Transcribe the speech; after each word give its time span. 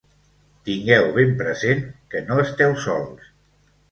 Tingueu 0.67 1.09
ben 1.17 1.35
present 1.41 1.85
que 2.13 2.23
no 2.29 2.39
esteu 2.47 2.75
sols! 2.87 3.31